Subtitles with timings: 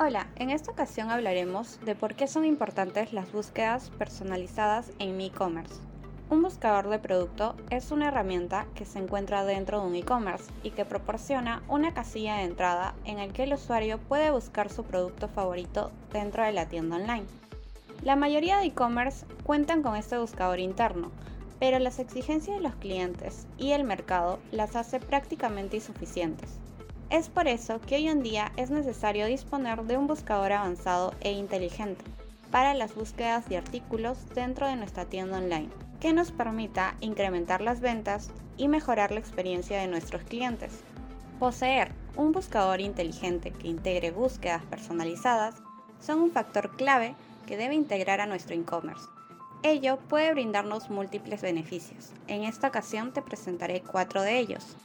[0.00, 5.76] Hola, en esta ocasión hablaremos de por qué son importantes las búsquedas personalizadas en e-commerce.
[6.30, 10.72] Un buscador de producto es una herramienta que se encuentra dentro de un e-commerce y
[10.72, 15.28] que proporciona una casilla de entrada en el que el usuario puede buscar su producto
[15.28, 17.26] favorito dentro de la tienda online.
[18.02, 21.12] La mayoría de e-commerce cuentan con este buscador interno,
[21.60, 26.58] pero las exigencias de los clientes y el mercado las hace prácticamente insuficientes.
[27.10, 31.32] Es por eso que hoy en día es necesario disponer de un buscador avanzado e
[31.32, 32.04] inteligente
[32.50, 37.80] para las búsquedas de artículos dentro de nuestra tienda online, que nos permita incrementar las
[37.80, 40.82] ventas y mejorar la experiencia de nuestros clientes.
[41.38, 45.56] Poseer un buscador inteligente que integre búsquedas personalizadas
[46.00, 47.14] son un factor clave
[47.46, 49.08] que debe integrar a nuestro e-commerce.
[49.62, 52.12] Ello puede brindarnos múltiples beneficios.
[52.28, 54.76] En esta ocasión te presentaré cuatro de ellos.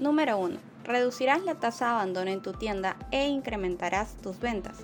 [0.00, 0.56] Número 1.
[0.82, 4.78] Reducirás la tasa de abandono en tu tienda e incrementarás tus ventas.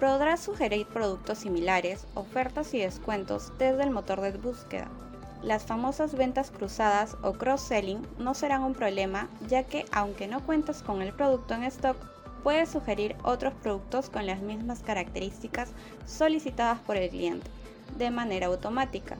[0.00, 4.88] Podrás sugerir productos similares, ofertas y descuentos desde el motor de búsqueda.
[5.40, 10.82] Las famosas ventas cruzadas o cross-selling no serán un problema ya que aunque no cuentes
[10.82, 11.96] con el producto en stock,
[12.42, 15.70] puedes sugerir otros productos con las mismas características
[16.06, 17.48] solicitadas por el cliente
[17.96, 19.16] de manera automática.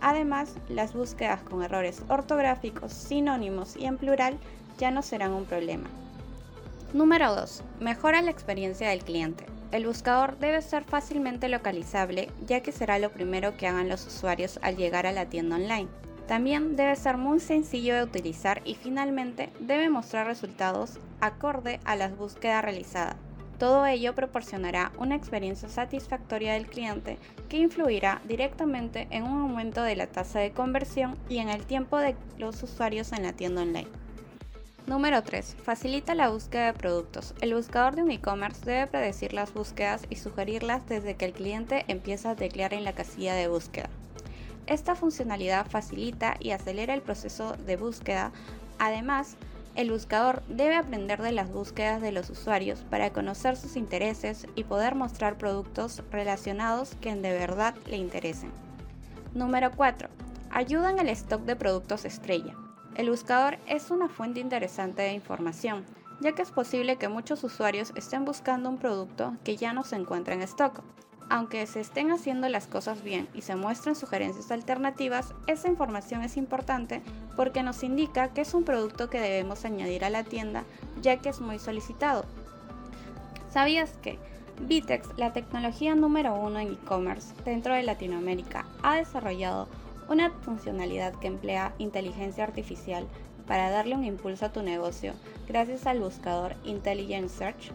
[0.00, 4.38] Además, las búsquedas con errores ortográficos, sinónimos y en plural
[4.78, 5.88] ya no serán un problema.
[6.92, 7.62] Número 2.
[7.80, 9.46] Mejora la experiencia del cliente.
[9.70, 14.58] El buscador debe ser fácilmente localizable ya que será lo primero que hagan los usuarios
[14.62, 15.88] al llegar a la tienda online.
[16.26, 22.16] También debe ser muy sencillo de utilizar y finalmente debe mostrar resultados acorde a las
[22.16, 23.16] búsquedas realizadas.
[23.60, 27.18] Todo ello proporcionará una experiencia satisfactoria del cliente
[27.50, 31.98] que influirá directamente en un aumento de la tasa de conversión y en el tiempo
[31.98, 33.86] de los usuarios en la tienda online.
[34.86, 35.56] Número 3.
[35.62, 37.34] Facilita la búsqueda de productos.
[37.42, 41.84] El buscador de un e-commerce debe predecir las búsquedas y sugerirlas desde que el cliente
[41.86, 43.90] empieza a teclear en la casilla de búsqueda.
[44.66, 48.32] Esta funcionalidad facilita y acelera el proceso de búsqueda.
[48.78, 49.36] Además,
[49.76, 54.64] el buscador debe aprender de las búsquedas de los usuarios para conocer sus intereses y
[54.64, 58.50] poder mostrar productos relacionados que de verdad le interesen.
[59.34, 60.08] Número 4.
[60.50, 62.54] Ayuda en el stock de productos estrella.
[62.96, 65.84] El buscador es una fuente interesante de información,
[66.20, 69.96] ya que es posible que muchos usuarios estén buscando un producto que ya no se
[69.96, 70.82] encuentra en stock.
[71.32, 76.36] Aunque se estén haciendo las cosas bien y se muestren sugerencias alternativas, esa información es
[76.36, 77.02] importante
[77.36, 80.64] porque nos indica que es un producto que debemos añadir a la tienda
[81.00, 82.24] ya que es muy solicitado.
[83.48, 84.18] ¿Sabías que
[84.66, 89.68] Vitex, la tecnología número uno en e-commerce dentro de Latinoamérica, ha desarrollado
[90.08, 93.06] una funcionalidad que emplea inteligencia artificial
[93.46, 95.14] para darle un impulso a tu negocio
[95.46, 97.70] gracias al buscador Intelligent Search.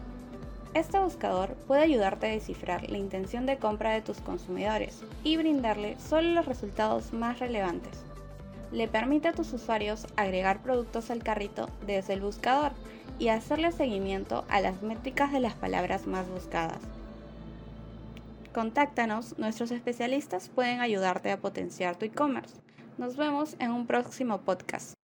[0.76, 5.96] Este buscador puede ayudarte a descifrar la intención de compra de tus consumidores y brindarle
[5.98, 8.04] solo los resultados más relevantes.
[8.72, 12.72] Le permite a tus usuarios agregar productos al carrito desde el buscador
[13.18, 16.82] y hacerle seguimiento a las métricas de las palabras más buscadas.
[18.52, 22.54] Contáctanos, nuestros especialistas pueden ayudarte a potenciar tu e-commerce.
[22.98, 24.95] Nos vemos en un próximo podcast.